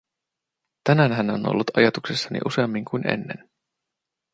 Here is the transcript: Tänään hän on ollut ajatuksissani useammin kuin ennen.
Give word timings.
Tänään 0.83 1.11
hän 1.13 1.29
on 1.29 1.49
ollut 1.49 1.77
ajatuksissani 1.77 2.39
useammin 2.45 2.85
kuin 2.85 3.07
ennen. 3.07 3.49